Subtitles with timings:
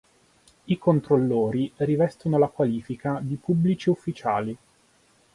[0.65, 4.57] I controllori rivestono la qualifica di pubblici ufficiali.